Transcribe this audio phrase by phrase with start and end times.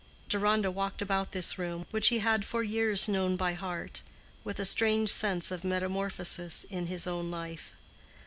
[0.27, 4.01] Deronda walked about this room, which he had for years known by heart,
[4.43, 7.71] with a strange sense of metamorphosis in his own life.